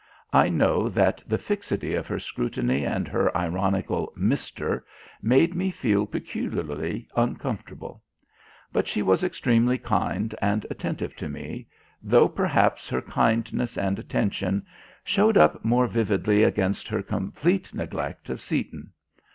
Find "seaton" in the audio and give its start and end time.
18.41-18.93